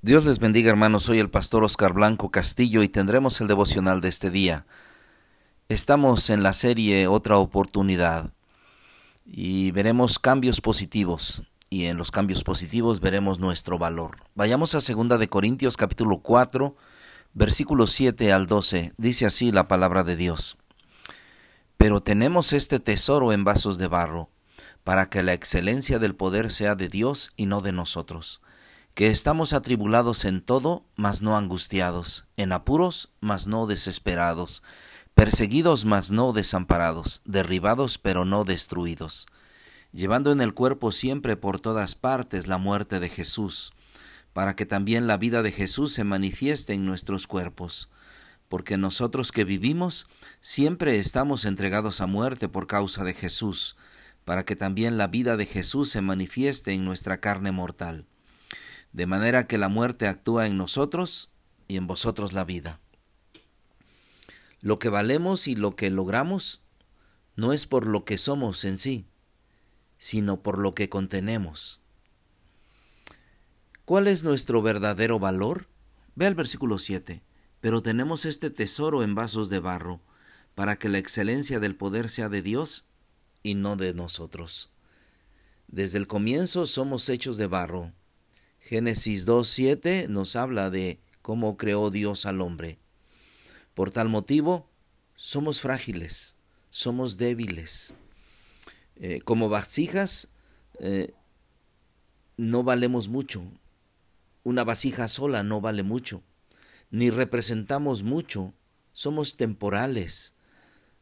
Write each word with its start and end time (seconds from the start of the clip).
Dios 0.00 0.24
les 0.24 0.38
bendiga 0.38 0.70
hermanos, 0.70 1.02
soy 1.02 1.18
el 1.18 1.28
pastor 1.28 1.64
Oscar 1.64 1.92
Blanco 1.92 2.30
Castillo 2.30 2.84
y 2.84 2.88
tendremos 2.88 3.40
el 3.40 3.48
devocional 3.48 4.00
de 4.00 4.06
este 4.06 4.30
día. 4.30 4.64
Estamos 5.68 6.30
en 6.30 6.44
la 6.44 6.52
serie 6.52 7.08
Otra 7.08 7.36
oportunidad 7.38 8.30
y 9.26 9.72
veremos 9.72 10.20
cambios 10.20 10.60
positivos 10.60 11.42
y 11.68 11.86
en 11.86 11.96
los 11.96 12.12
cambios 12.12 12.44
positivos 12.44 13.00
veremos 13.00 13.40
nuestro 13.40 13.76
valor. 13.76 14.18
Vayamos 14.36 14.76
a 14.76 14.80
segunda 14.80 15.18
de 15.18 15.28
Corintios 15.28 15.76
capítulo 15.76 16.20
4 16.20 16.76
versículos 17.34 17.90
7 17.90 18.32
al 18.32 18.46
12. 18.46 18.92
Dice 18.98 19.26
así 19.26 19.50
la 19.50 19.66
palabra 19.66 20.04
de 20.04 20.14
Dios. 20.14 20.58
Pero 21.76 22.04
tenemos 22.04 22.52
este 22.52 22.78
tesoro 22.78 23.32
en 23.32 23.42
vasos 23.42 23.78
de 23.78 23.88
barro, 23.88 24.30
para 24.84 25.10
que 25.10 25.24
la 25.24 25.32
excelencia 25.32 25.98
del 25.98 26.14
poder 26.14 26.52
sea 26.52 26.76
de 26.76 26.88
Dios 26.88 27.32
y 27.36 27.46
no 27.46 27.60
de 27.60 27.72
nosotros 27.72 28.42
que 28.98 29.10
estamos 29.10 29.52
atribulados 29.52 30.24
en 30.24 30.40
todo, 30.40 30.84
mas 30.96 31.22
no 31.22 31.36
angustiados, 31.36 32.26
en 32.36 32.50
apuros, 32.50 33.12
mas 33.20 33.46
no 33.46 33.68
desesperados, 33.68 34.64
perseguidos, 35.14 35.84
mas 35.84 36.10
no 36.10 36.32
desamparados, 36.32 37.22
derribados, 37.24 37.96
pero 37.96 38.24
no 38.24 38.42
destruidos, 38.42 39.28
llevando 39.92 40.32
en 40.32 40.40
el 40.40 40.52
cuerpo 40.52 40.90
siempre 40.90 41.36
por 41.36 41.60
todas 41.60 41.94
partes 41.94 42.48
la 42.48 42.58
muerte 42.58 42.98
de 42.98 43.08
Jesús, 43.08 43.72
para 44.32 44.56
que 44.56 44.66
también 44.66 45.06
la 45.06 45.16
vida 45.16 45.44
de 45.44 45.52
Jesús 45.52 45.92
se 45.92 46.02
manifieste 46.02 46.72
en 46.72 46.84
nuestros 46.84 47.28
cuerpos, 47.28 47.90
porque 48.48 48.78
nosotros 48.78 49.30
que 49.30 49.44
vivimos 49.44 50.08
siempre 50.40 50.98
estamos 50.98 51.44
entregados 51.44 52.00
a 52.00 52.08
muerte 52.08 52.48
por 52.48 52.66
causa 52.66 53.04
de 53.04 53.14
Jesús, 53.14 53.76
para 54.24 54.44
que 54.44 54.56
también 54.56 54.98
la 54.98 55.06
vida 55.06 55.36
de 55.36 55.46
Jesús 55.46 55.88
se 55.88 56.00
manifieste 56.00 56.72
en 56.72 56.84
nuestra 56.84 57.20
carne 57.20 57.52
mortal 57.52 58.04
de 58.92 59.06
manera 59.06 59.46
que 59.46 59.58
la 59.58 59.68
muerte 59.68 60.06
actúa 60.06 60.46
en 60.46 60.56
nosotros 60.56 61.30
y 61.66 61.76
en 61.76 61.86
vosotros 61.86 62.32
la 62.32 62.44
vida. 62.44 62.80
Lo 64.60 64.78
que 64.78 64.88
valemos 64.88 65.46
y 65.46 65.54
lo 65.54 65.76
que 65.76 65.90
logramos 65.90 66.62
no 67.36 67.52
es 67.52 67.66
por 67.66 67.86
lo 67.86 68.04
que 68.04 68.18
somos 68.18 68.64
en 68.64 68.78
sí, 68.78 69.06
sino 69.98 70.42
por 70.42 70.58
lo 70.58 70.74
que 70.74 70.88
contenemos. 70.88 71.80
¿Cuál 73.84 74.08
es 74.08 74.24
nuestro 74.24 74.60
verdadero 74.60 75.18
valor? 75.18 75.68
Ve 76.14 76.26
al 76.26 76.34
versículo 76.34 76.78
7. 76.78 77.22
Pero 77.60 77.82
tenemos 77.82 78.24
este 78.24 78.50
tesoro 78.50 79.02
en 79.02 79.14
vasos 79.14 79.48
de 79.48 79.60
barro, 79.60 80.00
para 80.54 80.76
que 80.76 80.88
la 80.88 80.98
excelencia 80.98 81.60
del 81.60 81.76
poder 81.76 82.10
sea 82.10 82.28
de 82.28 82.42
Dios 82.42 82.86
y 83.42 83.54
no 83.54 83.76
de 83.76 83.94
nosotros. 83.94 84.70
Desde 85.68 85.98
el 85.98 86.06
comienzo 86.06 86.66
somos 86.66 87.08
hechos 87.08 87.36
de 87.36 87.46
barro, 87.46 87.92
Génesis 88.68 89.26
2.7 89.26 90.08
nos 90.08 90.36
habla 90.36 90.68
de 90.68 91.00
cómo 91.22 91.56
creó 91.56 91.88
Dios 91.88 92.26
al 92.26 92.42
hombre. 92.42 92.76
Por 93.72 93.90
tal 93.90 94.10
motivo, 94.10 94.68
somos 95.16 95.62
frágiles, 95.62 96.36
somos 96.68 97.16
débiles. 97.16 97.94
Eh, 98.96 99.22
como 99.24 99.48
vasijas, 99.48 100.28
eh, 100.80 101.14
no 102.36 102.62
valemos 102.62 103.08
mucho. 103.08 103.42
Una 104.44 104.64
vasija 104.64 105.08
sola 105.08 105.42
no 105.42 105.62
vale 105.62 105.82
mucho. 105.82 106.20
Ni 106.90 107.08
representamos 107.08 108.02
mucho. 108.02 108.52
Somos 108.92 109.38
temporales. 109.38 110.34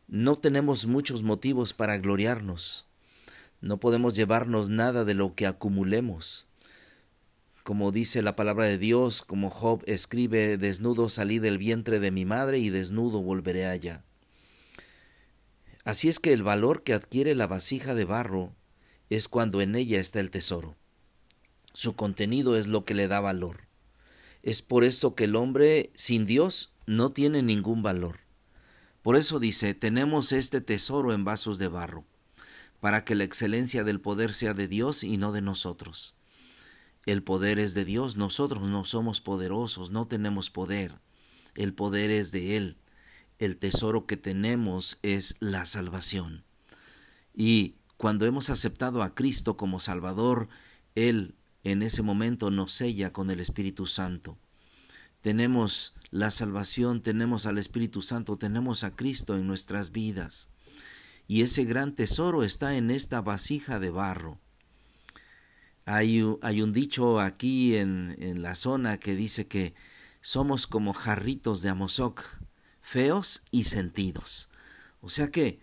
No 0.06 0.36
tenemos 0.36 0.86
muchos 0.86 1.24
motivos 1.24 1.74
para 1.74 1.98
gloriarnos. 1.98 2.86
No 3.60 3.80
podemos 3.80 4.14
llevarnos 4.14 4.68
nada 4.68 5.04
de 5.04 5.14
lo 5.14 5.34
que 5.34 5.48
acumulemos 5.48 6.46
como 7.66 7.90
dice 7.90 8.22
la 8.22 8.36
palabra 8.36 8.66
de 8.66 8.78
Dios, 8.78 9.22
como 9.22 9.50
Job 9.50 9.82
escribe, 9.86 10.56
desnudo 10.56 11.08
salí 11.08 11.40
del 11.40 11.58
vientre 11.58 11.98
de 11.98 12.12
mi 12.12 12.24
madre 12.24 12.60
y 12.60 12.70
desnudo 12.70 13.22
volveré 13.22 13.66
allá. 13.66 14.04
Así 15.82 16.08
es 16.08 16.20
que 16.20 16.32
el 16.32 16.44
valor 16.44 16.84
que 16.84 16.94
adquiere 16.94 17.34
la 17.34 17.48
vasija 17.48 17.96
de 17.96 18.04
barro 18.04 18.54
es 19.10 19.26
cuando 19.26 19.60
en 19.60 19.74
ella 19.74 19.98
está 19.98 20.20
el 20.20 20.30
tesoro. 20.30 20.76
Su 21.72 21.96
contenido 21.96 22.56
es 22.56 22.68
lo 22.68 22.84
que 22.84 22.94
le 22.94 23.08
da 23.08 23.18
valor. 23.18 23.62
Es 24.44 24.62
por 24.62 24.84
esto 24.84 25.16
que 25.16 25.24
el 25.24 25.34
hombre 25.34 25.90
sin 25.96 26.24
Dios 26.24 26.72
no 26.86 27.10
tiene 27.10 27.42
ningún 27.42 27.82
valor. 27.82 28.20
Por 29.02 29.16
eso 29.16 29.40
dice, 29.40 29.74
tenemos 29.74 30.30
este 30.30 30.60
tesoro 30.60 31.12
en 31.12 31.24
vasos 31.24 31.58
de 31.58 31.66
barro, 31.66 32.04
para 32.78 33.04
que 33.04 33.16
la 33.16 33.24
excelencia 33.24 33.82
del 33.82 34.00
poder 34.00 34.34
sea 34.34 34.54
de 34.54 34.68
Dios 34.68 35.02
y 35.02 35.16
no 35.16 35.32
de 35.32 35.40
nosotros. 35.40 36.14
El 37.06 37.22
poder 37.22 37.60
es 37.60 37.72
de 37.74 37.84
Dios, 37.84 38.16
nosotros 38.16 38.68
no 38.68 38.84
somos 38.84 39.20
poderosos, 39.20 39.90
no 39.90 40.08
tenemos 40.08 40.50
poder. 40.50 40.98
El 41.54 41.72
poder 41.72 42.10
es 42.10 42.32
de 42.32 42.56
Él. 42.56 42.76
El 43.38 43.56
tesoro 43.56 44.06
que 44.06 44.16
tenemos 44.16 44.98
es 45.02 45.36
la 45.38 45.66
salvación. 45.66 46.42
Y 47.32 47.76
cuando 47.96 48.26
hemos 48.26 48.50
aceptado 48.50 49.02
a 49.02 49.14
Cristo 49.14 49.56
como 49.56 49.78
Salvador, 49.78 50.48
Él 50.96 51.36
en 51.62 51.82
ese 51.82 52.02
momento 52.02 52.50
nos 52.50 52.72
sella 52.72 53.12
con 53.12 53.30
el 53.30 53.38
Espíritu 53.38 53.86
Santo. 53.86 54.36
Tenemos 55.20 55.94
la 56.10 56.30
salvación, 56.32 57.02
tenemos 57.02 57.46
al 57.46 57.58
Espíritu 57.58 58.02
Santo, 58.02 58.36
tenemos 58.36 58.84
a 58.84 58.96
Cristo 58.96 59.36
en 59.36 59.46
nuestras 59.46 59.92
vidas. 59.92 60.48
Y 61.28 61.42
ese 61.42 61.64
gran 61.64 61.94
tesoro 61.94 62.42
está 62.42 62.76
en 62.76 62.90
esta 62.90 63.20
vasija 63.20 63.78
de 63.78 63.90
barro. 63.90 64.38
Hay, 65.88 66.20
un 66.20 66.72
dicho 66.72 67.20
aquí 67.20 67.76
en, 67.76 68.16
en, 68.18 68.42
la 68.42 68.56
zona 68.56 68.98
que 68.98 69.14
dice 69.14 69.46
que 69.46 69.72
somos 70.20 70.66
como 70.66 70.92
jarritos 70.92 71.62
de 71.62 71.68
Amozoc, 71.68 72.24
feos 72.82 73.44
y 73.52 73.64
sentidos. 73.64 74.50
O 75.00 75.08
sea 75.08 75.30
que 75.30 75.60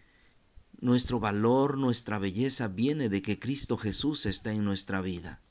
nuestro 0.79 1.19
valor, 1.19 1.77
nuestra 1.77 2.19
belleza 2.19 2.69
viene 2.69 3.09
de 3.09 3.21
que 3.21 3.37
Cristo 3.37 3.77
Jesús 3.77 4.25
está 4.25 4.53
en 4.53 4.63
nuestra 4.63 5.01
vida. 5.01 5.41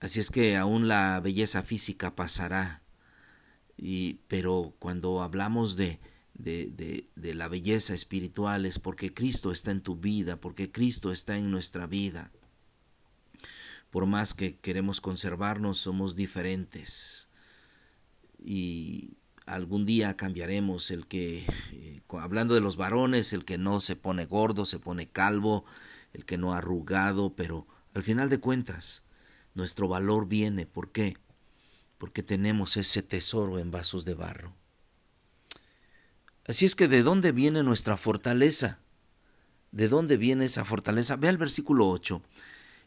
Así 0.00 0.18
es 0.18 0.32
que 0.32 0.56
aún 0.56 0.88
la 0.88 1.20
belleza 1.20 1.62
física 1.62 2.16
pasará, 2.16 2.82
y, 3.76 4.14
pero 4.26 4.74
cuando 4.80 5.22
hablamos 5.22 5.76
de, 5.76 6.00
de, 6.34 6.72
de, 6.72 7.08
de 7.14 7.34
la 7.34 7.46
belleza 7.46 7.94
espiritual 7.94 8.66
es 8.66 8.80
porque 8.80 9.14
Cristo 9.14 9.52
está 9.52 9.70
en 9.70 9.82
tu 9.82 9.94
vida, 9.94 10.40
porque 10.40 10.72
Cristo 10.72 11.12
está 11.12 11.38
en 11.38 11.52
nuestra 11.52 11.86
vida 11.86 12.32
por 13.90 14.06
más 14.06 14.34
que 14.34 14.56
queremos 14.56 15.00
conservarnos, 15.00 15.78
somos 15.78 16.16
diferentes. 16.16 17.28
Y 18.38 19.16
algún 19.46 19.86
día 19.86 20.16
cambiaremos 20.16 20.90
el 20.90 21.06
que, 21.06 21.46
eh, 21.72 22.02
hablando 22.10 22.54
de 22.54 22.60
los 22.60 22.76
varones, 22.76 23.32
el 23.32 23.44
que 23.44 23.58
no 23.58 23.80
se 23.80 23.96
pone 23.96 24.26
gordo, 24.26 24.66
se 24.66 24.78
pone 24.78 25.08
calvo, 25.08 25.64
el 26.12 26.24
que 26.24 26.38
no 26.38 26.54
arrugado, 26.54 27.34
pero 27.34 27.66
al 27.94 28.02
final 28.02 28.28
de 28.28 28.40
cuentas, 28.40 29.04
nuestro 29.54 29.88
valor 29.88 30.28
viene. 30.28 30.66
¿Por 30.66 30.92
qué? 30.92 31.16
Porque 31.98 32.22
tenemos 32.22 32.76
ese 32.76 33.02
tesoro 33.02 33.58
en 33.58 33.70
vasos 33.70 34.04
de 34.04 34.14
barro. 34.14 34.54
Así 36.46 36.64
es 36.64 36.76
que 36.76 36.88
¿de 36.88 37.02
dónde 37.02 37.32
viene 37.32 37.62
nuestra 37.62 37.96
fortaleza? 37.96 38.78
¿De 39.72 39.88
dónde 39.88 40.16
viene 40.16 40.44
esa 40.44 40.64
fortaleza? 40.64 41.16
Ve 41.16 41.28
al 41.28 41.38
versículo 41.38 41.88
8. 41.88 42.22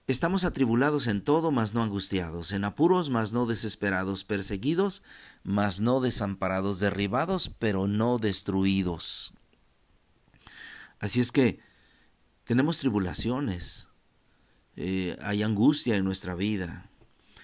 Estamos 0.09 0.43
atribulados 0.43 1.05
en 1.05 1.21
todo, 1.21 1.51
mas 1.51 1.75
no 1.75 1.83
angustiados, 1.83 2.51
en 2.51 2.63
apuros, 2.63 3.11
mas 3.11 3.31
no 3.31 3.45
desesperados, 3.45 4.23
perseguidos, 4.23 5.03
mas 5.43 5.81
no 5.81 6.01
desamparados, 6.01 6.79
derribados, 6.79 7.51
pero 7.59 7.85
no 7.85 8.17
destruidos. 8.17 9.35
Así 10.97 11.19
es 11.19 11.31
que 11.31 11.59
tenemos 12.43 12.79
tribulaciones, 12.79 13.87
eh, 14.75 15.15
hay 15.21 15.43
angustia 15.43 15.95
en 15.95 16.05
nuestra 16.05 16.33
vida. 16.33 16.89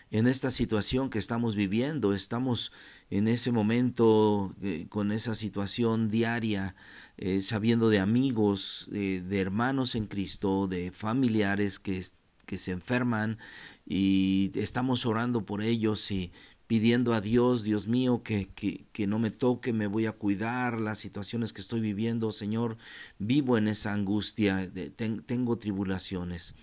En 0.09 0.25
esta 0.25 0.49
situación 0.49 1.11
que 1.11 1.19
estamos 1.19 1.53
viviendo, 1.53 2.15
estamos 2.15 2.71
en 3.11 3.27
ese 3.27 3.51
momento 3.51 4.55
eh, 4.63 4.87
con 4.89 5.11
esa 5.11 5.35
situación 5.35 6.09
diaria, 6.09 6.75
eh, 7.17 7.43
sabiendo 7.43 7.89
de 7.89 7.99
amigos, 7.99 8.87
de 8.89 9.39
hermanos 9.39 9.93
en 9.93 10.07
Cristo, 10.07 10.67
de 10.67 10.91
familiares 10.91 11.77
que 11.77 11.99
que 12.45 12.57
se 12.57 12.71
enferman 12.71 13.37
y 13.85 14.51
estamos 14.55 15.05
orando 15.05 15.45
por 15.45 15.61
ellos 15.61 16.09
y 16.11 16.31
pidiendo 16.67 17.13
a 17.13 17.21
Dios, 17.21 17.63
Dios 17.63 17.87
mío, 17.87 18.23
que, 18.23 18.47
que, 18.47 19.07
no 19.07 19.19
me 19.19 19.31
toque, 19.31 19.73
me 19.73 19.87
voy 19.87 20.07
a 20.07 20.13
cuidar 20.13 20.79
las 20.81 20.99
situaciones 20.99 21.53
que 21.53 21.61
estoy 21.61 21.79
viviendo, 21.79 22.31
Señor, 22.31 22.77
vivo 23.19 23.57
en 23.57 23.67
esa 23.67 23.93
angustia, 23.93 24.71
tengo 24.95 25.57
tribulaciones, 25.57 26.55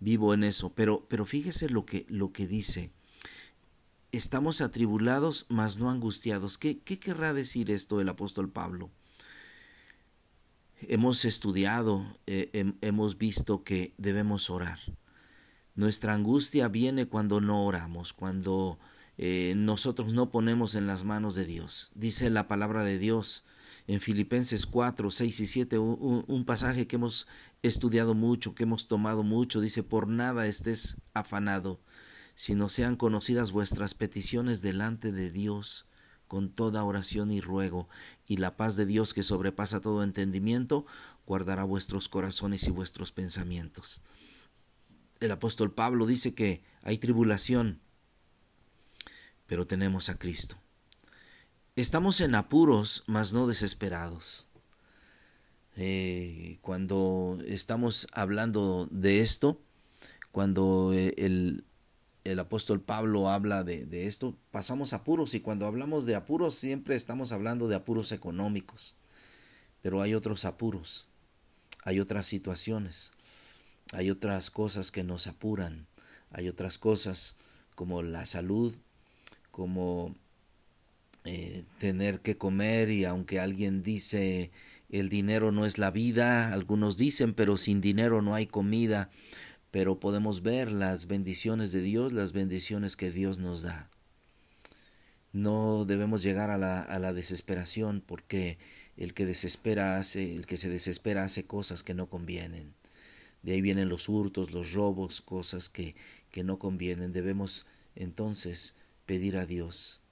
vivo 0.00 0.32
en 0.32 0.44
eso, 0.44 0.72
pero, 0.74 1.06
pero 1.08 1.26
fíjese 1.26 1.68
lo 1.68 1.84
que, 1.84 2.06
lo 2.08 2.32
que 2.32 2.46
dice, 2.46 2.90
estamos 4.10 4.60
atribulados, 4.60 5.46
mas 5.48 5.78
no 5.78 5.90
angustiados. 5.90 6.56
¿Qué, 6.56 6.78
qué 6.78 6.98
querrá 6.98 7.34
decir 7.34 7.70
esto 7.70 8.00
el 8.00 8.08
apóstol 8.08 8.48
Pablo? 8.50 8.90
Hemos 10.80 11.24
estudiado, 11.24 12.18
eh, 12.26 12.72
hemos 12.80 13.16
visto 13.18 13.62
que 13.62 13.94
debemos 13.98 14.50
orar 14.50 14.80
Nuestra 15.74 16.14
angustia 16.14 16.68
viene 16.68 17.06
cuando 17.06 17.40
no 17.40 17.64
oramos, 17.64 18.12
cuando 18.12 18.78
eh, 19.18 19.54
nosotros 19.56 20.12
no 20.12 20.30
ponemos 20.30 20.74
en 20.74 20.86
las 20.86 21.04
manos 21.04 21.34
de 21.34 21.46
Dios. 21.46 21.92
Dice 21.94 22.28
la 22.30 22.48
palabra 22.48 22.84
de 22.84 22.98
Dios 22.98 23.44
en 23.86 24.00
Filipenses 24.00 24.66
4, 24.66 25.10
6 25.10 25.40
y 25.40 25.46
7, 25.46 25.78
un, 25.78 26.24
un, 26.26 26.44
pasaje 26.44 26.86
que 26.86 26.96
hemos 26.96 27.26
estudiado 27.62 28.14
mucho, 28.14 28.54
que 28.54 28.64
hemos 28.64 28.86
tomado 28.86 29.22
mucho, 29.22 29.60
dice, 29.60 29.82
por 29.82 30.08
nada 30.08 30.46
estés 30.46 30.96
afanado, 31.14 31.80
sino 32.34 32.68
sean 32.68 32.96
conocidas 32.96 33.50
vuestras 33.50 33.94
peticiones 33.94 34.62
delante 34.62 35.10
de 35.10 35.30
Dios 35.30 35.86
con 36.28 36.48
toda 36.48 36.84
oración 36.84 37.30
y 37.30 37.40
ruego, 37.40 37.88
y 38.26 38.38
la 38.38 38.56
paz 38.56 38.76
de 38.76 38.86
Dios 38.86 39.12
que 39.12 39.22
sobrepasa 39.22 39.80
todo 39.80 40.02
entendimiento, 40.02 40.86
guardará 41.26 41.64
vuestros 41.64 42.08
corazones 42.08 42.66
y 42.68 42.70
vuestros 42.70 43.12
pensamientos. 43.12 44.00
El 45.22 45.30
apóstol 45.30 45.72
Pablo 45.72 46.06
dice 46.06 46.34
que 46.34 46.64
hay 46.82 46.98
tribulación, 46.98 47.80
pero 49.46 49.68
tenemos 49.68 50.08
a 50.08 50.18
Cristo. 50.18 50.56
Estamos 51.76 52.20
en 52.20 52.34
apuros, 52.34 53.04
mas 53.06 53.32
no 53.32 53.46
desesperados. 53.46 54.48
Eh, 55.76 56.58
cuando 56.60 57.38
estamos 57.46 58.08
hablando 58.12 58.88
de 58.90 59.20
esto, 59.20 59.60
cuando 60.32 60.92
eh, 60.92 61.14
el, 61.16 61.64
el 62.24 62.40
apóstol 62.40 62.80
Pablo 62.80 63.30
habla 63.30 63.62
de, 63.62 63.86
de, 63.86 64.08
esto, 64.08 64.36
pasamos 64.50 64.92
apuros 64.92 65.34
y 65.34 65.40
cuando 65.40 65.66
hablamos 65.66 66.04
de 66.04 66.16
apuros 66.16 66.56
siempre 66.56 66.96
estamos 66.96 67.30
hablando 67.30 67.68
de 67.68 67.76
apuros 67.76 68.10
económicos, 68.10 68.96
pero 69.82 70.02
hay 70.02 70.14
otros 70.14 70.44
apuros, 70.44 71.08
hay 71.84 72.00
otras 72.00 72.26
situaciones, 72.26 73.12
hay 73.92 74.10
otras 74.10 74.50
cosas 74.50 74.90
que 74.90 75.04
nos 75.04 75.26
apuran, 75.26 75.86
hay 76.30 76.48
otras 76.48 76.78
cosas 76.78 77.36
como 77.74 78.02
la 78.02 78.26
salud, 78.26 78.74
como 79.50 80.14
eh, 81.24 81.64
tener 81.78 82.20
que 82.20 82.36
comer 82.36 82.90
y 82.90 83.04
aunque 83.04 83.38
alguien 83.38 83.82
dice 83.82 84.50
el 84.88 85.08
dinero 85.08 85.52
no 85.52 85.64
es 85.66 85.78
la 85.78 85.90
vida, 85.90 86.52
algunos 86.52 86.96
dicen 86.96 87.34
pero 87.34 87.56
sin 87.56 87.80
dinero 87.80 88.22
no 88.22 88.34
hay 88.34 88.46
comida, 88.46 89.10
pero 89.70 90.00
podemos 90.00 90.42
ver 90.42 90.72
las 90.72 91.06
bendiciones 91.06 91.70
de 91.72 91.82
Dios, 91.82 92.12
las 92.12 92.32
bendiciones 92.32 92.96
que 92.96 93.10
Dios 93.10 93.38
nos 93.38 93.62
da. 93.62 93.88
No 95.32 95.84
debemos 95.86 96.22
llegar 96.22 96.50
a 96.50 96.58
la, 96.58 96.80
a 96.80 96.98
la 96.98 97.12
desesperación 97.12 98.02
porque 98.04 98.58
el 98.96 99.14
que 99.14 99.24
desespera 99.24 99.98
hace, 99.98 100.34
el 100.34 100.46
que 100.46 100.58
se 100.58 100.68
desespera 100.68 101.24
hace 101.24 101.44
cosas 101.44 101.82
que 101.82 101.94
no 101.94 102.06
convienen. 102.06 102.74
De 103.42 103.52
ahí 103.52 103.60
vienen 103.60 103.88
los 103.88 104.08
hurtos, 104.08 104.52
los 104.52 104.72
robos, 104.72 105.20
cosas 105.20 105.68
que, 105.68 105.94
que 106.30 106.44
no 106.44 106.58
convienen. 106.58 107.12
Debemos 107.12 107.66
entonces 107.94 108.74
pedir 109.06 109.36
a 109.36 109.46
Dios 109.46 110.02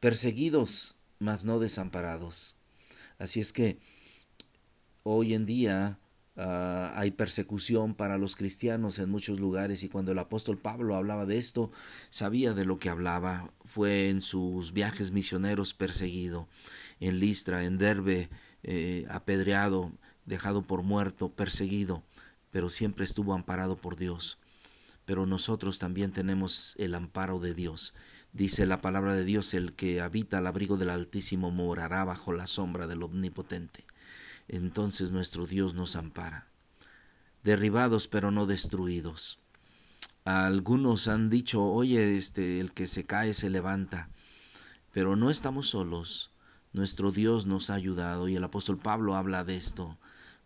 perseguidos, 0.00 0.96
mas 1.18 1.44
no 1.44 1.60
desamparados. 1.60 2.56
Así 3.18 3.38
es 3.38 3.52
que 3.52 3.78
hoy 5.02 5.34
en 5.34 5.44
día 5.44 5.98
uh, 6.36 6.40
hay 6.94 7.10
persecución 7.10 7.94
para 7.94 8.16
los 8.16 8.34
cristianos 8.34 8.98
en 8.98 9.10
muchos 9.10 9.38
lugares 9.38 9.84
y 9.84 9.90
cuando 9.90 10.12
el 10.12 10.18
apóstol 10.18 10.56
Pablo 10.58 10.96
hablaba 10.96 11.26
de 11.26 11.36
esto, 11.36 11.70
sabía 12.08 12.54
de 12.54 12.64
lo 12.64 12.78
que 12.78 12.88
hablaba. 12.88 13.52
Fue 13.64 14.08
en 14.08 14.22
sus 14.22 14.72
viajes 14.72 15.12
misioneros 15.12 15.74
perseguido, 15.74 16.48
en 16.98 17.20
Listra, 17.20 17.64
en 17.64 17.76
Derbe, 17.76 18.30
eh, 18.62 19.06
apedreado, 19.10 19.92
dejado 20.24 20.62
por 20.62 20.82
muerto, 20.82 21.30
perseguido, 21.30 22.02
pero 22.50 22.70
siempre 22.70 23.04
estuvo 23.04 23.34
amparado 23.34 23.76
por 23.76 23.96
Dios. 23.96 24.38
Pero 25.04 25.26
nosotros 25.26 25.78
también 25.78 26.12
tenemos 26.12 26.76
el 26.78 26.94
amparo 26.94 27.40
de 27.40 27.54
Dios 27.54 27.94
Dice 28.32 28.64
la 28.64 28.80
palabra 28.80 29.14
de 29.14 29.24
Dios, 29.24 29.54
el 29.54 29.72
que 29.72 30.00
habita 30.00 30.38
al 30.38 30.46
abrigo 30.46 30.76
del 30.76 30.90
Altísimo 30.90 31.50
morará 31.50 32.04
bajo 32.04 32.32
la 32.32 32.46
sombra 32.46 32.86
del 32.86 33.02
Omnipotente. 33.02 33.84
Entonces 34.46 35.10
nuestro 35.10 35.46
Dios 35.46 35.74
nos 35.74 35.96
ampara. 35.96 36.46
Derribados 37.42 38.06
pero 38.06 38.30
no 38.30 38.46
destruidos. 38.46 39.40
Algunos 40.24 41.08
han 41.08 41.28
dicho, 41.28 41.64
oye, 41.64 42.16
este, 42.16 42.60
el 42.60 42.72
que 42.72 42.86
se 42.86 43.04
cae 43.04 43.34
se 43.34 43.50
levanta. 43.50 44.10
Pero 44.92 45.16
no 45.16 45.30
estamos 45.30 45.70
solos. 45.70 46.30
Nuestro 46.72 47.10
Dios 47.10 47.46
nos 47.46 47.68
ha 47.70 47.74
ayudado 47.74 48.28
y 48.28 48.36
el 48.36 48.44
apóstol 48.44 48.78
Pablo 48.78 49.16
habla 49.16 49.42
de 49.42 49.56
esto. 49.56 49.98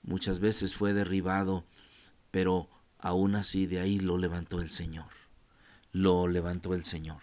Muchas 0.03 0.39
veces 0.39 0.75
fue 0.75 0.95
derribado, 0.95 1.65
pero 2.35 2.69
aún 2.99 3.37
así 3.37 3.67
de 3.67 3.79
ahí 3.79 4.01
lo 4.01 4.19
levantó 4.19 4.61
el 4.61 4.73
Señor. 4.73 5.07
Lo 5.93 6.27
levantó 6.27 6.75
el 6.75 6.85
Señor. 6.85 7.21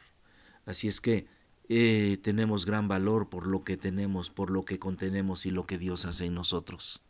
Así 0.65 0.87
es 0.87 1.01
que 1.01 1.27
eh, 1.67 2.17
tenemos 2.23 2.65
gran 2.65 2.87
valor 2.87 3.27
por 3.27 3.45
lo 3.45 3.65
que 3.65 3.75
tenemos, 3.75 4.29
por 4.29 4.49
lo 4.49 4.63
que 4.63 4.79
contenemos 4.79 5.45
y 5.45 5.51
lo 5.51 5.67
que 5.67 5.77
Dios 5.77 6.05
hace 6.05 6.27
en 6.27 6.33
nosotros. 6.33 7.01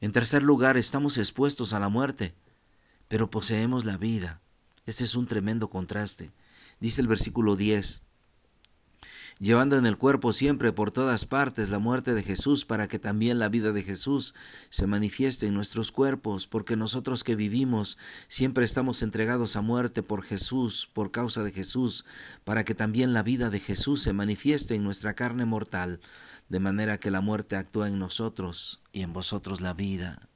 En 0.00 0.12
tercer 0.12 0.42
lugar, 0.42 0.78
estamos 0.78 1.18
expuestos 1.18 1.74
a 1.74 1.80
la 1.80 1.90
muerte, 1.90 2.34
pero 3.08 3.28
poseemos 3.28 3.84
la 3.84 3.98
vida. 3.98 4.40
Este 4.86 5.04
es 5.04 5.16
un 5.16 5.26
tremendo 5.26 5.68
contraste. 5.68 6.32
Dice 6.80 7.02
el 7.02 7.08
versículo 7.08 7.56
10, 7.56 8.04
llevando 9.38 9.76
en 9.76 9.84
el 9.84 9.98
cuerpo 9.98 10.32
siempre 10.32 10.72
por 10.72 10.90
todas 10.90 11.26
partes 11.26 11.68
la 11.68 11.78
muerte 11.78 12.14
de 12.14 12.22
Jesús, 12.22 12.64
para 12.64 12.88
que 12.88 12.98
también 12.98 13.38
la 13.38 13.48
vida 13.48 13.72
de 13.72 13.82
Jesús 13.82 14.34
se 14.70 14.86
manifieste 14.86 15.46
en 15.46 15.54
nuestros 15.54 15.92
cuerpos, 15.92 16.46
porque 16.46 16.76
nosotros 16.76 17.22
que 17.22 17.36
vivimos 17.36 17.98
siempre 18.28 18.64
estamos 18.64 19.02
entregados 19.02 19.56
a 19.56 19.60
muerte 19.60 20.02
por 20.02 20.22
Jesús, 20.22 20.88
por 20.92 21.10
causa 21.10 21.42
de 21.42 21.52
Jesús, 21.52 22.06
para 22.44 22.64
que 22.64 22.74
también 22.74 23.12
la 23.12 23.22
vida 23.22 23.50
de 23.50 23.60
Jesús 23.60 24.02
se 24.02 24.12
manifieste 24.12 24.74
en 24.74 24.84
nuestra 24.84 25.14
carne 25.14 25.44
mortal, 25.44 26.00
de 26.48 26.60
manera 26.60 26.98
que 26.98 27.10
la 27.10 27.20
muerte 27.20 27.56
actúa 27.56 27.88
en 27.88 27.98
nosotros 27.98 28.80
y 28.92 29.02
en 29.02 29.12
vosotros 29.12 29.60
la 29.60 29.74
vida. 29.74 30.28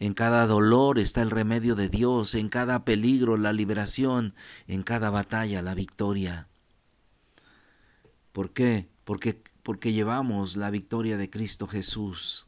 En 0.00 0.14
cada 0.14 0.46
dolor 0.46 0.98
está 0.98 1.20
el 1.20 1.30
remedio 1.30 1.74
de 1.74 1.90
Dios, 1.90 2.34
en 2.34 2.48
cada 2.48 2.86
peligro 2.86 3.36
la 3.36 3.52
liberación, 3.52 4.34
en 4.66 4.82
cada 4.82 5.10
batalla 5.10 5.60
la 5.60 5.74
victoria. 5.74 6.49
¿Por 8.32 8.52
qué? 8.52 8.88
Porque, 9.04 9.42
porque 9.62 9.92
llevamos 9.92 10.56
la 10.56 10.70
victoria 10.70 11.16
de 11.16 11.30
Cristo 11.30 11.66
Jesús. 11.66 12.46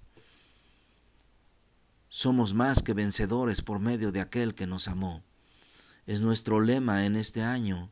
Somos 2.08 2.54
más 2.54 2.82
que 2.82 2.92
vencedores 2.92 3.62
por 3.62 3.78
medio 3.78 4.12
de 4.12 4.20
aquel 4.20 4.54
que 4.54 4.66
nos 4.66 4.86
amó. 4.86 5.24
Es 6.06 6.20
nuestro 6.20 6.60
lema 6.60 7.06
en 7.06 7.16
este 7.16 7.42
año. 7.42 7.90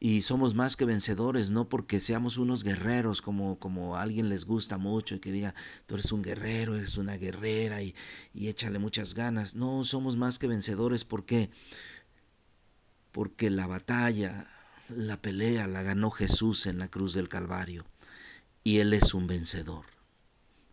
Y 0.00 0.22
somos 0.22 0.54
más 0.54 0.76
que 0.76 0.84
vencedores, 0.84 1.50
no 1.50 1.68
porque 1.68 2.00
seamos 2.00 2.36
unos 2.36 2.62
guerreros, 2.62 3.22
como, 3.22 3.58
como 3.58 3.96
a 3.96 4.02
alguien 4.02 4.28
les 4.28 4.44
gusta 4.44 4.76
mucho 4.76 5.14
y 5.14 5.18
que 5.18 5.32
diga, 5.32 5.54
tú 5.86 5.94
eres 5.94 6.12
un 6.12 6.22
guerrero, 6.22 6.76
eres 6.76 6.98
una 6.98 7.16
guerrera 7.16 7.82
y, 7.82 7.94
y 8.34 8.48
échale 8.48 8.78
muchas 8.78 9.14
ganas. 9.14 9.54
No, 9.54 9.84
somos 9.84 10.16
más 10.16 10.38
que 10.38 10.46
vencedores 10.46 11.04
porque, 11.04 11.50
porque 13.12 13.48
la 13.48 13.66
batalla, 13.66 14.46
la 14.88 15.20
pelea 15.20 15.66
la 15.66 15.82
ganó 15.82 16.10
Jesús 16.10 16.66
en 16.66 16.78
la 16.78 16.88
cruz 16.88 17.14
del 17.14 17.28
Calvario 17.28 17.84
y 18.62 18.78
Él 18.78 18.92
es 18.92 19.14
un 19.14 19.26
vencedor. 19.26 19.84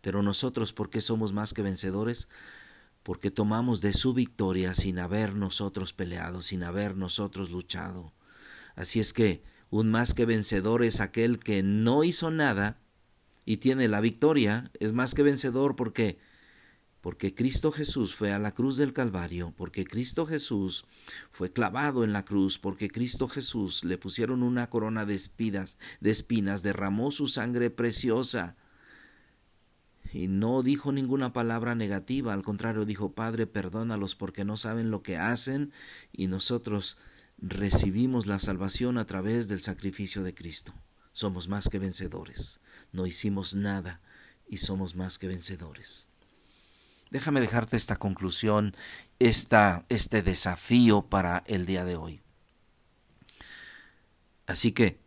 Pero 0.00 0.22
nosotros, 0.22 0.72
¿por 0.72 0.90
qué 0.90 1.00
somos 1.00 1.32
más 1.32 1.54
que 1.54 1.62
vencedores? 1.62 2.28
Porque 3.02 3.30
tomamos 3.30 3.80
de 3.80 3.92
su 3.92 4.14
victoria 4.14 4.74
sin 4.74 4.98
haber 4.98 5.34
nosotros 5.34 5.92
peleado, 5.92 6.42
sin 6.42 6.64
haber 6.64 6.96
nosotros 6.96 7.50
luchado. 7.50 8.12
Así 8.74 9.00
es 9.00 9.12
que 9.12 9.42
un 9.70 9.90
más 9.90 10.14
que 10.14 10.26
vencedor 10.26 10.82
es 10.82 11.00
aquel 11.00 11.38
que 11.38 11.62
no 11.62 12.04
hizo 12.04 12.30
nada 12.30 12.78
y 13.44 13.58
tiene 13.58 13.88
la 13.88 14.00
victoria, 14.00 14.70
es 14.80 14.92
más 14.92 15.14
que 15.14 15.22
vencedor 15.22 15.76
porque 15.76 16.18
porque 17.02 17.34
Cristo 17.34 17.72
Jesús 17.72 18.14
fue 18.14 18.32
a 18.32 18.38
la 18.38 18.54
cruz 18.54 18.76
del 18.76 18.92
Calvario, 18.92 19.52
porque 19.56 19.84
Cristo 19.84 20.24
Jesús 20.24 20.86
fue 21.32 21.52
clavado 21.52 22.04
en 22.04 22.12
la 22.12 22.24
cruz, 22.24 22.60
porque 22.60 22.88
Cristo 22.88 23.28
Jesús 23.28 23.82
le 23.82 23.98
pusieron 23.98 24.42
una 24.44 24.70
corona 24.70 25.04
de 25.04 25.14
espinas, 25.14 25.78
de 26.00 26.10
espinas, 26.10 26.62
derramó 26.62 27.10
su 27.10 27.26
sangre 27.26 27.70
preciosa 27.70 28.56
y 30.12 30.28
no 30.28 30.62
dijo 30.62 30.92
ninguna 30.92 31.32
palabra 31.32 31.74
negativa, 31.74 32.34
al 32.34 32.44
contrario 32.44 32.84
dijo, 32.84 33.12
Padre, 33.12 33.48
perdónalos 33.48 34.14
porque 34.14 34.44
no 34.44 34.56
saben 34.56 34.92
lo 34.92 35.02
que 35.02 35.16
hacen 35.16 35.72
y 36.12 36.28
nosotros 36.28 36.98
recibimos 37.38 38.26
la 38.26 38.38
salvación 38.38 38.96
a 38.96 39.06
través 39.06 39.48
del 39.48 39.60
sacrificio 39.60 40.22
de 40.22 40.34
Cristo. 40.34 40.72
Somos 41.10 41.48
más 41.48 41.68
que 41.68 41.80
vencedores, 41.80 42.60
no 42.92 43.06
hicimos 43.06 43.56
nada 43.56 44.00
y 44.46 44.58
somos 44.58 44.94
más 44.94 45.18
que 45.18 45.26
vencedores. 45.26 46.11
Déjame 47.12 47.42
dejarte 47.42 47.76
esta 47.76 47.96
conclusión, 47.96 48.74
esta, 49.18 49.84
este 49.90 50.22
desafío 50.22 51.02
para 51.02 51.44
el 51.46 51.66
día 51.66 51.84
de 51.84 51.94
hoy. 51.94 52.22
Así 54.46 54.72
que 54.72 54.98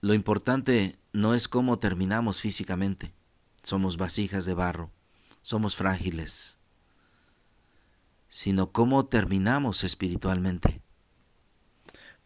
lo 0.00 0.14
importante 0.14 0.96
no 1.12 1.34
es 1.34 1.48
cómo 1.48 1.80
terminamos 1.80 2.40
físicamente. 2.40 3.14
Somos 3.64 3.96
vasijas 3.96 4.44
de 4.44 4.54
barro, 4.54 4.92
somos 5.42 5.74
frágiles. 5.74 6.56
sino 8.28 8.70
cómo 8.70 9.06
terminamos 9.06 9.82
espiritualmente. 9.82 10.82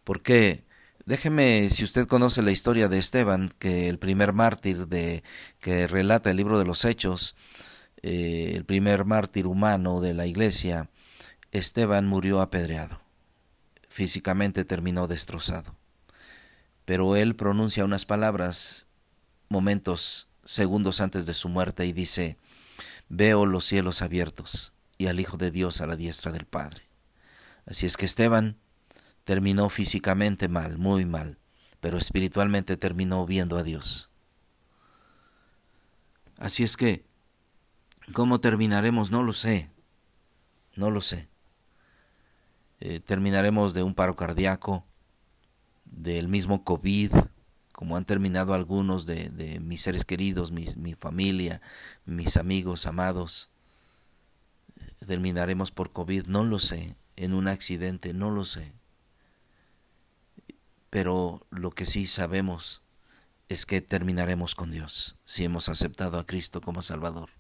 Porque 0.04 0.66
déjeme, 1.06 1.70
si 1.70 1.82
usted 1.82 2.06
conoce 2.06 2.42
la 2.42 2.50
historia 2.50 2.88
de 2.88 2.98
Esteban, 2.98 3.54
que 3.58 3.88
el 3.88 3.98
primer 3.98 4.34
mártir 4.34 4.86
de 4.86 5.22
que 5.60 5.86
relata 5.86 6.30
el 6.30 6.36
libro 6.36 6.58
de 6.58 6.66
los 6.66 6.84
Hechos, 6.84 7.36
eh, 8.02 8.52
el 8.55 8.64
primer 8.64 9.05
mártir 9.05 9.47
humano 9.47 10.00
de 10.00 10.14
la 10.14 10.26
iglesia, 10.26 10.90
Esteban 11.52 12.07
murió 12.07 12.40
apedreado. 12.40 13.00
Físicamente 13.88 14.64
terminó 14.64 15.07
destrozado. 15.07 15.75
Pero 16.85 17.17
él 17.17 17.37
pronuncia 17.37 17.85
unas 17.85 18.07
palabras 18.07 18.87
momentos, 19.49 20.28
segundos 20.45 21.00
antes 21.00 21.26
de 21.26 21.35
su 21.35 21.49
muerte 21.49 21.87
y 21.87 21.93
dice, 21.93 22.37
Veo 23.09 23.47
los 23.47 23.64
cielos 23.64 24.02
abiertos 24.02 24.75
y 24.99 25.07
al 25.07 25.19
Hijo 25.19 25.38
de 25.38 25.50
Dios 25.50 25.81
a 25.81 25.87
la 25.87 25.97
diestra 25.97 26.31
del 26.31 26.45
Padre. 26.45 26.83
Así 27.64 27.87
es 27.87 27.97
que 27.97 28.07
Esteban 28.07 28.57
terminó 29.25 29.71
físicamente 29.71 30.49
mal, 30.49 30.78
muy 30.78 31.05
mal, 31.07 31.38
pero 31.81 31.99
espiritualmente 31.99 32.76
terminó 32.76 33.25
viendo 33.26 33.57
a 33.57 33.62
Dios. 33.62 34.11
Así 36.37 36.62
es 36.64 36.76
que, 36.76 37.05
¿cómo 38.12 38.40
terminaremos? 38.40 39.10
No 39.10 39.22
lo 39.22 39.32
sé, 39.32 39.70
no 40.76 40.90
lo 40.90 41.00
sé. 41.00 41.28
Eh, 42.80 43.00
terminaremos 43.00 43.74
de 43.74 43.82
un 43.82 43.94
paro 43.94 44.16
cardíaco, 44.16 44.84
del 45.84 46.28
mismo 46.28 46.64
COVID, 46.64 47.12
como 47.72 47.96
han 47.96 48.04
terminado 48.04 48.54
algunos 48.54 49.06
de, 49.06 49.58
mis 49.60 49.82
seres 49.82 50.04
queridos, 50.04 50.52
mi, 50.52 50.66
mi 50.76 50.94
familia, 50.94 51.60
mis 52.04 52.36
amigos 52.36 52.86
amados 52.86 53.50
terminaremos 55.06 55.70
por 55.70 55.92
COVID, 55.92 56.26
no 56.26 56.44
lo 56.44 56.58
sé, 56.58 56.96
en 57.16 57.32
un 57.32 57.48
accidente, 57.48 58.12
no 58.12 58.30
lo 58.30 58.44
sé. 58.44 58.72
Pero 60.90 61.46
lo 61.50 61.70
que 61.70 61.86
sí 61.86 62.06
sabemos 62.06 62.82
es 63.48 63.66
que 63.66 63.80
terminaremos 63.80 64.54
con 64.54 64.70
Dios, 64.70 65.16
si 65.24 65.44
hemos 65.44 65.68
aceptado 65.68 66.18
a 66.18 66.26
Cristo 66.26 66.60
como 66.60 66.82
Salvador. 66.82 67.30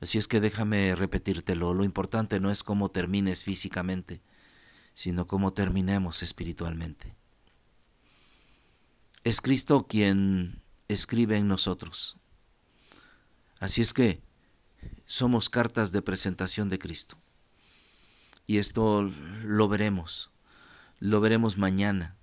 Así 0.00 0.18
es 0.18 0.28
que 0.28 0.40
déjame 0.40 0.94
repetírtelo, 0.94 1.72
lo 1.72 1.84
importante 1.84 2.38
no 2.40 2.50
es 2.50 2.62
cómo 2.62 2.90
termines 2.90 3.42
físicamente, 3.42 4.20
sino 4.94 5.26
cómo 5.26 5.52
terminemos 5.52 6.22
espiritualmente. 6.22 7.14
Es 9.24 9.40
Cristo 9.40 9.86
quien 9.88 10.62
escribe 10.88 11.36
en 11.36 11.48
nosotros. 11.48 12.18
Así 13.58 13.80
es 13.80 13.92
que 13.92 14.22
somos 15.06 15.48
cartas 15.48 15.92
de 15.92 16.02
presentación 16.02 16.68
de 16.68 16.78
Cristo. 16.78 17.18
Y 18.46 18.58
esto 18.58 19.10
lo 19.42 19.68
veremos, 19.68 20.30
lo 21.00 21.20
veremos 21.20 21.56
mañana. 21.56 22.16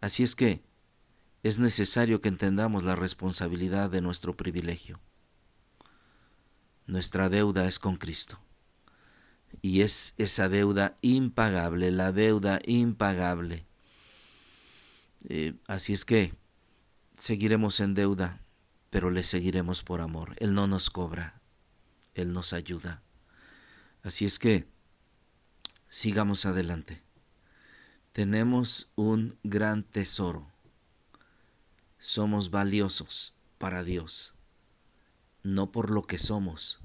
Así 0.00 0.22
es 0.22 0.34
que 0.34 0.64
es 1.42 1.58
necesario 1.58 2.20
que 2.20 2.28
entendamos 2.28 2.82
la 2.82 2.96
responsabilidad 2.96 3.90
de 3.90 4.00
nuestro 4.00 4.36
privilegio. 4.36 5.00
Nuestra 6.86 7.28
deuda 7.28 7.66
es 7.66 7.78
con 7.78 7.96
Cristo. 7.96 8.38
Y 9.60 9.82
es 9.82 10.14
esa 10.18 10.48
deuda 10.48 10.96
impagable, 11.02 11.90
la 11.90 12.12
deuda 12.12 12.60
impagable. 12.64 13.66
Eh, 15.28 15.54
así 15.66 15.92
es 15.92 16.04
que 16.04 16.34
seguiremos 17.16 17.80
en 17.80 17.94
deuda, 17.94 18.40
pero 18.90 19.10
le 19.10 19.22
seguiremos 19.22 19.82
por 19.82 20.00
amor. 20.00 20.34
Él 20.38 20.54
no 20.54 20.66
nos 20.66 20.90
cobra, 20.90 21.40
él 22.14 22.32
nos 22.32 22.52
ayuda. 22.52 23.02
Así 24.02 24.24
es 24.24 24.38
que 24.38 24.66
sigamos 25.88 26.44
adelante. 26.46 27.02
Tenemos 28.12 28.90
un 28.96 29.38
gran 29.42 29.84
tesoro. 29.84 30.50
Somos 31.98 32.50
valiosos 32.50 33.34
para 33.58 33.84
Dios, 33.84 34.34
no 35.42 35.72
por 35.72 35.90
lo 35.90 36.06
que 36.06 36.18
somos, 36.18 36.80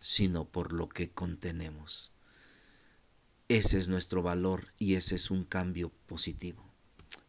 sino 0.00 0.44
por 0.44 0.72
lo 0.72 0.88
que 0.88 1.10
contenemos. 1.10 2.12
Ese 3.48 3.78
es 3.78 3.88
nuestro 3.88 4.22
valor 4.22 4.68
y 4.78 4.94
ese 4.94 5.14
es 5.14 5.30
un 5.30 5.44
cambio 5.44 5.92
positivo. 6.06 6.64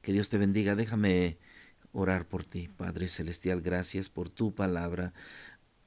Que 0.01 0.13
Dios 0.13 0.29
te 0.29 0.37
bendiga. 0.37 0.75
Déjame 0.75 1.37
orar 1.91 2.27
por 2.27 2.45
ti, 2.45 2.67
Padre 2.67 3.09
Celestial. 3.09 3.61
Gracias 3.61 4.09
por 4.09 4.29
tu 4.29 4.53
palabra. 4.53 5.13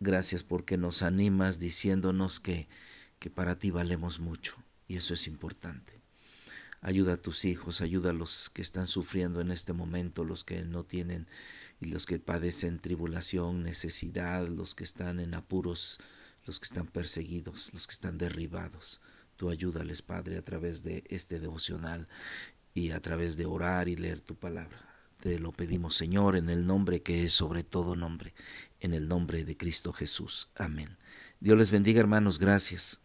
Gracias 0.01 0.43
porque 0.43 0.77
nos 0.77 1.03
animas 1.03 1.59
diciéndonos 1.61 2.41
que, 2.41 2.69
que 3.19 3.31
para 3.31 3.59
ti 3.59 3.71
valemos 3.71 4.21
mucho 4.21 4.57
y 4.87 4.97
eso 4.97 5.15
es 5.15 5.27
importante. 5.27 6.01
Ayuda 6.81 7.15
a 7.15 7.17
tus 7.17 7.45
hijos, 7.45 7.81
ayuda 7.81 8.11
a 8.11 8.15
los 8.15 8.51
que 8.51 8.63
están 8.63 8.87
sufriendo 8.87 9.41
en 9.41 9.51
este 9.51 9.73
momento, 9.73 10.25
los 10.25 10.45
que 10.45 10.63
no 10.63 10.85
tienen 10.85 11.27
y 11.81 11.87
los 11.87 12.07
que 12.07 12.19
padecen 12.19 12.79
tribulación, 12.79 13.63
necesidad, 13.63 14.49
los 14.49 14.75
que 14.75 14.85
están 14.85 15.21
en 15.21 15.35
apuros, 15.35 15.99
los 16.47 16.59
que 16.59 16.67
están 16.67 16.87
perseguidos, 16.87 17.71
los 17.73 17.87
que 17.87 17.93
están 17.93 18.19
derribados. 18.19 19.01
Tú 19.37 19.51
ayúdales, 19.51 20.03
Padre, 20.03 20.37
a 20.39 20.43
través 20.43 20.83
de 20.83 21.05
este 21.09 21.39
devocional 21.39 22.09
y 22.75 22.91
a 22.91 23.01
través 23.01 23.37
de 23.37 23.47
orar 23.47 23.89
y 23.89 23.97
leer 23.97 24.21
tu 24.21 24.35
palabra. 24.35 24.85
Te 25.21 25.39
lo 25.39 25.53
pedimos, 25.53 25.97
Señor, 25.97 26.37
en 26.37 26.49
el 26.49 26.67
nombre 26.67 27.03
que 27.03 27.25
es 27.25 27.33
sobre 27.33 27.65
todo 27.65 27.97
nombre, 27.97 28.35
en 28.81 28.95
el 28.95 29.09
nombre 29.09 29.45
de 29.45 29.57
Cristo 29.57 29.93
Jesús. 29.93 30.49
Amén. 30.55 30.97
Dios 31.41 31.59
les 31.59 31.71
bendiga, 31.71 32.01
hermanos. 32.01 32.39
Gracias. 32.39 33.01